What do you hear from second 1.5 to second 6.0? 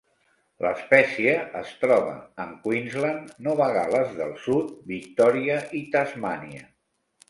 es troba en Queensland, Nova Gal·les del Sud, Victòria i